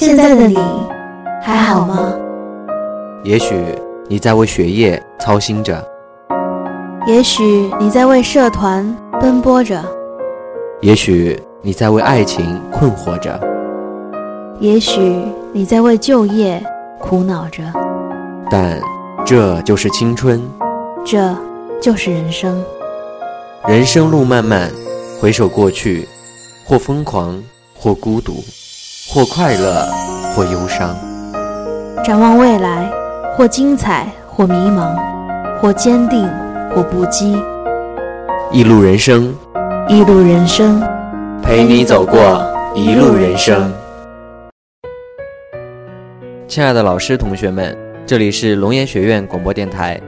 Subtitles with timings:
[0.00, 0.56] 现在的你
[1.42, 2.10] 还好吗？
[3.22, 3.54] 也许
[4.08, 5.86] 你在为学业操心着，
[7.06, 9.84] 也许你在为社团奔波着，
[10.80, 13.38] 也许你在为爱情困惑着，
[14.58, 16.64] 也许你在为就业
[16.98, 17.62] 苦恼着。
[18.50, 18.80] 但
[19.26, 20.40] 这就是青春，
[21.04, 21.36] 这
[21.78, 22.64] 就是人生。
[23.68, 24.70] 人生路漫漫，
[25.20, 26.08] 回首过去，
[26.64, 27.38] 或疯狂，
[27.76, 28.42] 或孤独。
[29.12, 29.88] 或快乐，
[30.32, 30.94] 或忧伤；
[32.04, 32.88] 展望未来，
[33.34, 34.94] 或精彩，或迷茫；
[35.60, 36.30] 或坚定，
[36.72, 37.36] 或不羁。
[38.52, 39.34] 一路人生，
[39.88, 40.80] 一路人生，
[41.42, 42.40] 陪你走过
[42.72, 43.72] 一路人生。
[46.46, 50.00] 亲爱的老师、同学们，这里是龙岩学院广播电台，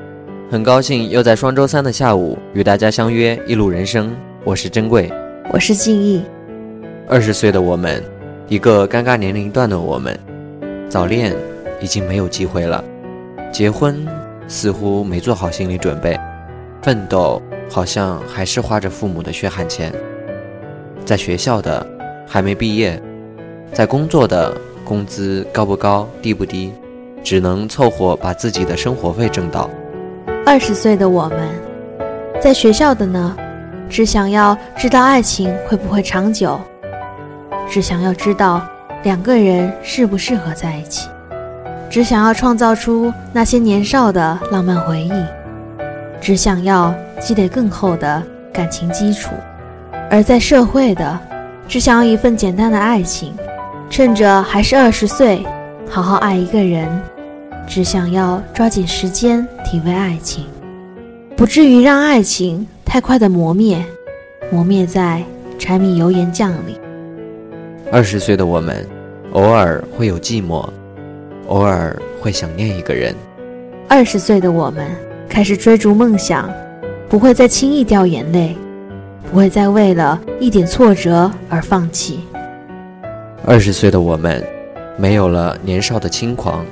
[0.48, 4.10] 很高兴又在双周三的下午与大家相约《一路人生》，
[4.44, 5.12] 我是珍贵，
[5.52, 6.22] 我是静逸。
[7.08, 8.00] 二十岁的我们。
[8.52, 10.14] 一个尴尬年龄段的我们，
[10.86, 11.34] 早恋
[11.80, 12.84] 已经没有机会了，
[13.50, 14.06] 结婚
[14.46, 16.20] 似乎没做好心理准备，
[16.82, 19.90] 奋斗好像还是花着父母的血汗钱，
[21.02, 21.86] 在学校的
[22.28, 23.00] 还没毕业，
[23.72, 26.74] 在工作的工资高不高低不低，
[27.24, 29.70] 只能凑合把自己的生活费挣到。
[30.44, 31.48] 二十岁的我们，
[32.38, 33.34] 在学校的呢，
[33.88, 36.60] 只想要知道爱情会不会长久。
[37.68, 38.60] 只想要知道
[39.02, 41.08] 两个人适不适合在一起，
[41.88, 45.12] 只想要创造出那些年少的浪漫回忆，
[46.20, 49.30] 只想要积累更厚的感情基础。
[50.10, 51.18] 而在社会的，
[51.66, 53.32] 只想要一份简单的爱情，
[53.88, 55.42] 趁着还是二十岁，
[55.88, 56.86] 好好爱一个人，
[57.66, 60.44] 只想要抓紧时间体味爱情，
[61.36, 63.82] 不至于让爱情太快的磨灭，
[64.50, 65.22] 磨灭在
[65.58, 66.78] 柴米油盐酱里。
[67.92, 68.88] 二十岁的我们，
[69.32, 70.66] 偶尔会有寂寞，
[71.48, 73.14] 偶尔会想念一个人。
[73.86, 74.86] 二十岁的我们
[75.28, 76.50] 开始追逐梦想，
[77.06, 78.56] 不会再轻易掉眼泪，
[79.30, 82.20] 不会再为了一点挫折而放弃。
[83.44, 84.42] 二十岁的我们，
[84.96, 86.64] 没有了年少的轻狂，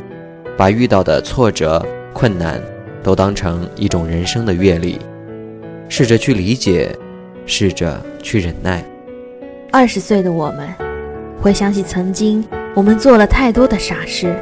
[0.56, 2.59] 把遇到的挫折、困难
[3.03, 4.98] 都当成一种人生的阅历，
[5.86, 6.97] 试着去理解，
[7.44, 8.82] 试着去忍耐。
[9.70, 10.66] 二十岁的我们。
[11.43, 14.37] 回想起曾经，我们做了太多的傻事，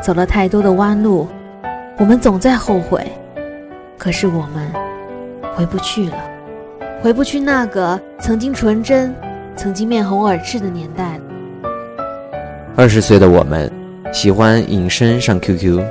[0.00, 1.26] 走了太多的弯路，
[1.98, 3.04] 我们总在后悔。
[3.96, 4.72] 可是我们
[5.56, 6.16] 回不去了，
[7.02, 9.12] 回不去那个曾经纯真、
[9.56, 11.18] 曾经面红耳赤的年代。
[12.76, 13.68] 二十岁的我们，
[14.12, 15.82] 喜欢隐身上 QQ，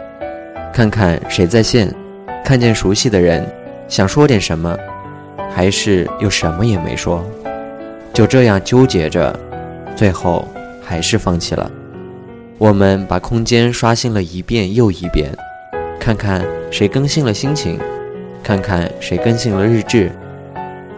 [0.71, 1.93] 看看谁在线，
[2.41, 3.45] 看见熟悉的人，
[3.89, 4.77] 想说点什么，
[5.53, 7.21] 还是又什么也没说，
[8.13, 9.37] 就这样纠结着。
[9.97, 10.47] 最后
[10.81, 11.69] 还是放弃了。
[12.59, 15.35] 我们把空间刷新了一遍又一遍，
[15.99, 17.79] 看看谁更新了心情，
[18.43, 20.11] 看看谁更新了日志。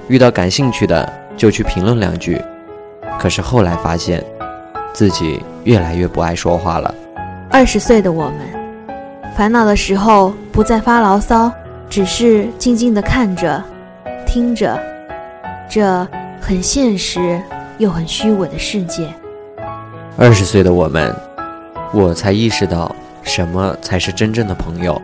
[0.10, 2.42] 遇到感兴趣的就去评论两句。
[3.18, 4.24] 可是后来发现，
[4.94, 6.94] 自己越来越不爱说话了。
[7.50, 8.96] 二十岁的我们，
[9.36, 11.52] 烦恼的时候不再发牢骚，
[11.90, 13.64] 只是静静地看着、
[14.26, 14.78] 听着，
[15.70, 16.06] 这
[16.42, 17.42] 很现实。
[17.80, 19.08] 又很虚伪的世界。
[20.18, 21.16] 二十岁的我们，
[21.94, 25.02] 我才意识到什么才是真正的朋友。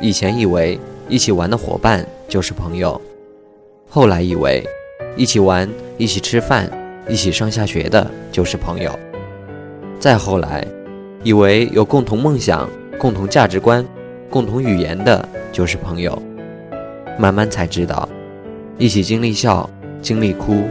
[0.00, 0.78] 以前以为
[1.08, 3.00] 一起玩的伙伴就是朋友，
[3.90, 4.64] 后来以为
[5.16, 5.68] 一起玩、
[5.98, 6.70] 一起吃饭、
[7.08, 8.96] 一起上下学的就是朋友，
[9.98, 10.64] 再后来
[11.24, 13.84] 以为有共同梦想、共同价值观、
[14.30, 16.16] 共同语言的就是朋友，
[17.18, 18.08] 慢慢才知道，
[18.78, 19.68] 一起经历笑、
[20.00, 20.62] 经历哭。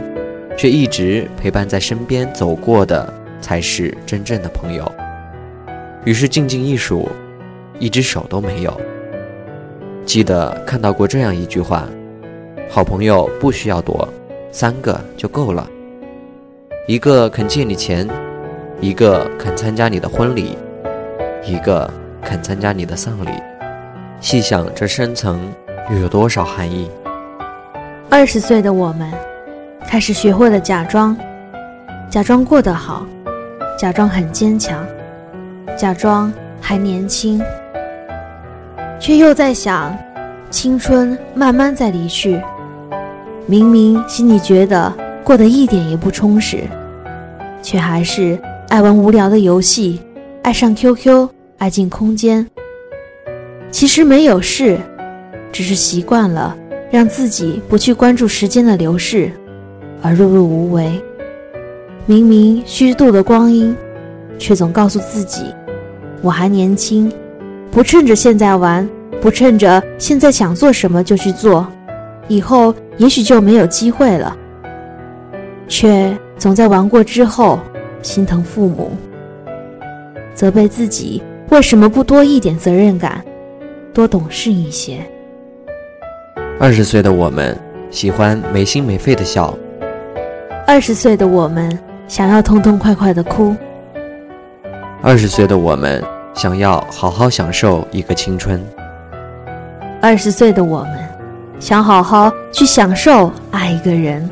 [0.56, 4.90] 却一直陪伴在身边走过的，才是真正的朋友。
[6.04, 7.08] 于是静静一数，
[7.78, 8.80] 一只手都没有。
[10.04, 11.86] 记得看到过这样一句话：
[12.70, 14.08] 好朋友不需要多，
[14.50, 15.68] 三个就够了。
[16.86, 18.08] 一个肯借你钱，
[18.80, 20.56] 一个肯参加你的婚礼，
[21.44, 21.90] 一个
[22.22, 23.30] 肯参加你的丧礼。
[24.20, 25.52] 细想这深层
[25.90, 26.88] 又有多少含义？
[28.08, 29.12] 二十岁的我们。
[29.88, 31.16] 开始学会了假装，
[32.10, 33.06] 假装过得好，
[33.78, 34.84] 假装很坚强，
[35.78, 36.30] 假装
[36.60, 37.40] 还年轻，
[38.98, 39.96] 却又在想，
[40.50, 42.42] 青春慢慢在离去。
[43.46, 44.92] 明明心里觉得
[45.22, 46.64] 过得一点也不充实，
[47.62, 48.38] 却还是
[48.68, 50.02] 爱玩无聊的游戏，
[50.42, 51.28] 爱上 QQ，
[51.58, 52.44] 爱进空间。
[53.70, 54.78] 其实没有事，
[55.52, 56.56] 只是习惯了
[56.90, 59.30] 让自己不去关注时间的流逝。
[60.02, 61.00] 而碌碌无为，
[62.04, 63.74] 明明虚度的光阴，
[64.38, 65.54] 却总告诉自己，
[66.22, 67.12] 我还年轻，
[67.70, 68.88] 不趁着现在玩，
[69.20, 71.66] 不趁着现在想做什么就去做，
[72.28, 74.36] 以后也许就没有机会了。
[75.68, 77.58] 却总在玩过之后
[78.02, 78.92] 心疼父母，
[80.32, 83.24] 责备自己为什么不多一点责任感，
[83.92, 84.98] 多懂事一些。
[86.60, 87.58] 二十岁的我们
[87.90, 89.56] 喜欢没心没肺的笑，
[90.68, 91.78] 二十岁的我们
[92.08, 93.54] 想要痛痛快快的哭，
[95.00, 96.02] 二十岁的我们
[96.34, 98.60] 想要好好享受一个青春，
[100.02, 100.98] 二十岁的我们
[101.60, 104.28] 想好好去享受爱一个人。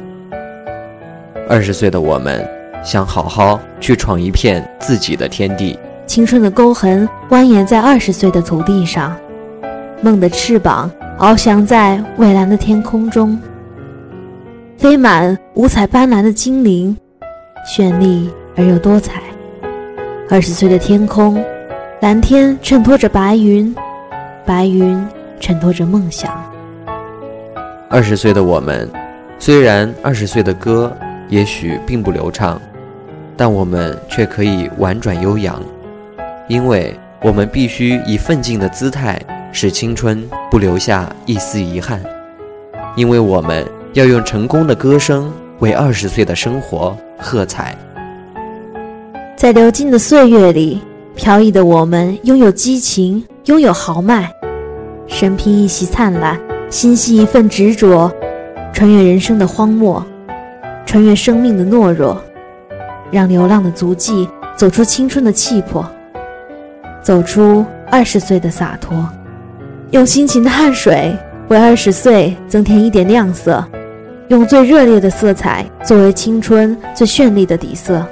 [1.49, 2.45] 二十岁的我们，
[2.83, 5.79] 想好好去闯一片自己的天地。
[6.05, 9.15] 青春的沟痕蜿蜒在二十岁的土地上，
[10.01, 13.41] 梦的翅膀翱翔在蔚蓝的天空中，
[14.77, 16.97] 飞满五彩斑斓的精灵，
[17.67, 19.23] 绚丽而又多彩。
[20.29, 21.43] 二十岁的天空，
[22.01, 23.75] 蓝天衬托着白云，
[24.45, 25.07] 白云
[25.41, 26.33] 衬托着梦想。
[27.89, 28.91] 二十岁的我们，
[29.39, 30.93] 虽然二十岁的歌。
[31.31, 32.61] 也许并不流畅，
[33.35, 35.61] 但我们却可以婉转悠扬，
[36.49, 39.19] 因为我们必须以奋进的姿态，
[39.51, 41.99] 使青春不留下一丝遗憾，
[42.95, 47.77] 因为我们要用成功的歌声为二十岁的生活喝彩。
[49.37, 50.83] 在流金的岁月里，
[51.15, 54.29] 飘逸的我们拥有激情，拥有豪迈，
[55.07, 56.39] 身披一袭灿烂，
[56.69, 58.11] 心系一份执着，
[58.73, 60.05] 穿越人生的荒漠。
[60.87, 62.21] 穿越生命的懦弱，
[63.11, 65.85] 让流浪的足迹走出青春的气魄，
[67.03, 69.09] 走出二十岁的洒脱，
[69.91, 71.17] 用辛勤的汗水
[71.49, 73.65] 为二十岁增添一点亮色，
[74.29, 78.05] 用最热烈的色彩作为青春最绚丽的底色，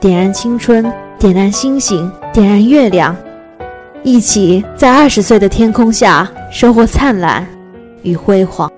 [0.00, 3.16] 点燃青春，点燃星星，点燃月亮，
[4.02, 7.46] 一起在二十岁的天空下收获灿烂
[8.02, 8.70] 与辉煌。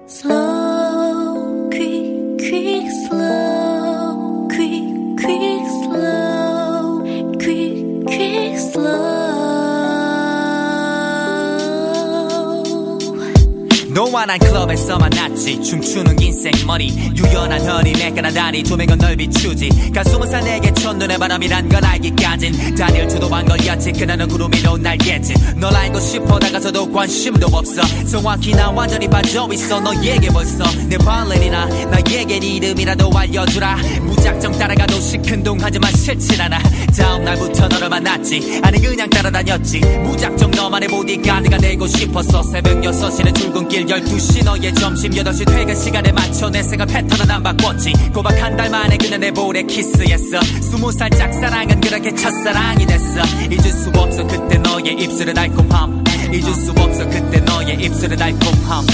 [14.26, 15.62] 난 클럽에서 만났지.
[15.62, 17.12] 춤추는 인생머리.
[17.16, 18.64] 유연한 허리내가 나다니.
[18.64, 19.92] 조명은 널 비추지.
[19.94, 22.74] 가슴은 살 내게 첫눈에 바람이란 걸 알기까진.
[22.74, 23.92] 다리를 주도한 걸였지.
[23.92, 25.34] 그나는 구름 위로 날겠지.
[25.56, 27.82] 널 알고 싶어 다가서도 관심도 없어.
[28.10, 29.78] 정확히 난 완전히 빠져있어.
[29.80, 33.76] 너에게 벌써 내 발레리나 나에게 네 이름이라도 알려주라.
[34.02, 36.58] 무작정 따라가도 시큰둥 하지만 싫진 않아.
[36.98, 38.60] 다음 날부터 너를 만났지.
[38.64, 39.78] 아니 그냥 따라다녔지.
[39.78, 46.48] 무작정 너만의 보디가드가 되고 싶었어 새벽 6시는 출근길 12시 너의 점심 8시 퇴근 시간에 맞춰
[46.50, 47.92] 내 생활 패턴은 안 바꿨지.
[48.12, 50.40] 꼬박 한 달 만에 그녀 내 볼에 키스했어.
[50.62, 53.20] 스무 살 짝사랑은 그렇게 첫사랑이 됐어.
[53.50, 56.04] 잊을 수 없어 그때 너의 입술의 달콤함.
[56.32, 58.84] 잊을 수 없어 그때 너의 입술의 달콤함.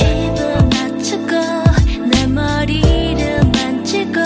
[0.00, 4.20] 입을 맞추고 내 머리를 만지고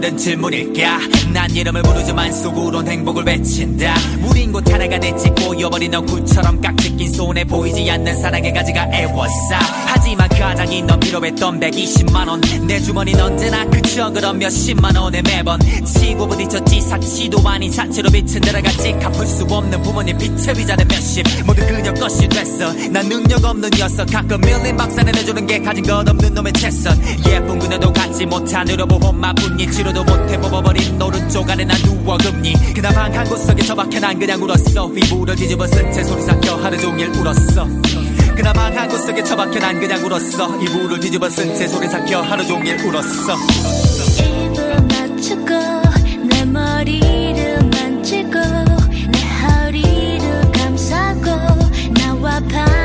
[0.00, 0.98] 만든 질문일까?
[1.34, 3.94] 난 이름을 부르지만 속으론 행복을 외친다.
[4.26, 9.58] 우린 곧 하나가 됐지 꼬여버린 얼굴처럼 깍지 낀 손에 보이지 않는 사랑의 가지가 애워싸.
[9.84, 12.40] 하지만 가장 인넌 필요했던 120만원.
[12.66, 16.80] 내 주머니는 언제나 그저 그런 몇십만원에 매번 치고 부딪혔지.
[16.80, 21.26] 사치도 아닌 사치로 빛은 들어갔지 갚을 수 없는 부모님 빚의 비자는 몇십.
[21.44, 22.72] 모두 그녀 것이 됐어.
[22.90, 24.06] 난 능력 없는 녀석.
[24.10, 26.98] 가끔 밀린 박사는 해주는 게 가진 것 없는 놈의 채선.
[27.28, 32.94] 예쁜 그녀도 갖지 못한 의료보험만 뿐이 치료도 못해 뽑아버린 오른쪽 아래 난 누워 금리 그날
[32.94, 34.90] 방한 구석에 처박혀 난 그냥 울었어.
[34.96, 37.68] 이불을 뒤집어 쓴채 소리 삭혀 하루 종일 울었어
[38.34, 40.56] 그날 방한 구석에 처박혀 난 그냥 울었어.
[40.62, 43.36] 이불을 뒤집어 쓴채 소리 삭혀 하루 종일 울었어.
[46.50, 48.40] 머리를 만지고
[49.12, 51.24] 내 허리를 감싸고
[51.94, 52.79] 나와 발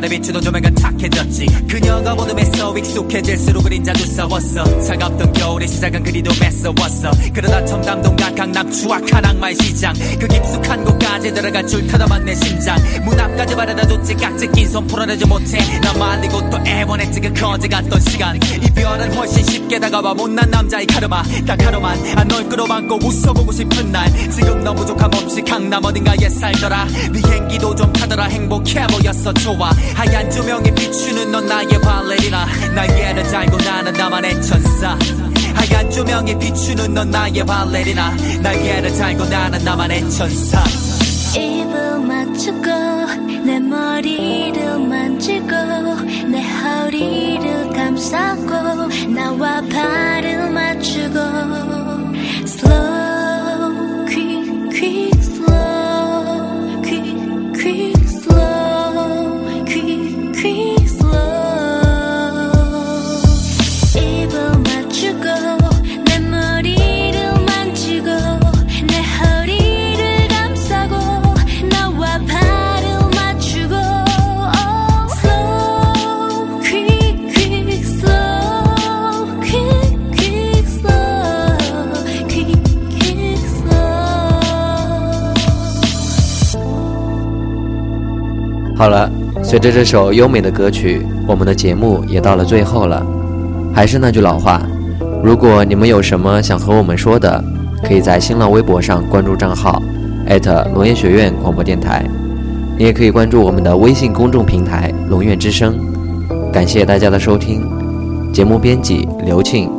[0.00, 1.46] 사를 비추던 조명은 탁해졌지
[1.80, 4.80] 그녀가 어둠에서 익숙해질수록 그림자 두서웠어.
[4.80, 7.10] 차갑던 겨울의 시작은 그리도 뺏어왔어.
[7.32, 9.94] 그러다 첨담동과 강남 추악한 악마의 시장.
[10.18, 12.76] 그 깊숙한 곳까지 들어갈 줄 타다만 내 심장.
[13.04, 14.14] 문 앞까지 바라다줬지.
[14.14, 15.58] 깍지 낀손 풀어내지 못해.
[15.80, 17.20] 나 말리고 또 애원했지.
[17.20, 18.36] 그 거지 같던 시간.
[18.36, 21.22] 이별은 훨씬 쉽게 다가와 못난 남자의 카르마.
[21.46, 24.10] 딱 하루만 아, 널 끌어안고 웃어보고 싶은 날.
[24.30, 26.86] 지금 너 부족함 없이 강남 어딘가에 살더라.
[27.12, 28.24] 비행기도 좀 타더라.
[28.24, 29.32] 행복해 보였어.
[29.32, 29.70] 좋아.
[29.94, 34.98] 하얀 조명에 비추는 넌 나의 발레리나 날개를 달고 나는 나만의 천사.
[35.54, 40.64] 하얀 조명에 비추는 넌 나의 발레리나 날개를 달고 나는 나만의 천사.
[41.38, 42.64] 입을 맞추고
[43.44, 45.46] 내 머리를 만지고
[46.28, 50.39] 내 허리를 감싸고 나와 발을
[88.80, 93.06] 好了，随着这首优美的歌曲，我们的节目也到了最后了。
[93.74, 94.62] 还是那句老话，
[95.22, 97.44] 如果你们有什么想和我们说的，
[97.86, 99.82] 可以在新浪微博上关注账号
[100.72, 102.08] 龙岩学院广播电台，
[102.78, 105.78] 你也可以关注我们的微信公众平台“龙院之声”。
[106.50, 107.62] 感谢大家的收听，
[108.32, 109.70] 节目编辑刘庆，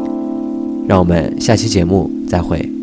[0.88, 2.81] 让我们下期节目再会。